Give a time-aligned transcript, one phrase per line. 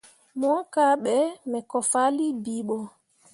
[0.39, 1.15] Mo kahɓe
[1.49, 2.77] me ko fahlii bii ɓo.